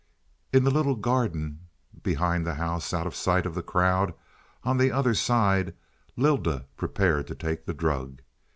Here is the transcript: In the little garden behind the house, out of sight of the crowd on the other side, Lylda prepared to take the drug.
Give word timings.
In 0.51 0.63
the 0.63 0.71
little 0.71 0.95
garden 0.95 1.67
behind 2.01 2.43
the 2.43 2.55
house, 2.55 2.91
out 2.91 3.05
of 3.05 3.13
sight 3.13 3.45
of 3.45 3.53
the 3.53 3.61
crowd 3.61 4.15
on 4.63 4.79
the 4.79 4.91
other 4.91 5.13
side, 5.13 5.75
Lylda 6.17 6.65
prepared 6.75 7.27
to 7.27 7.35
take 7.35 7.67
the 7.67 7.73
drug. 7.75 8.23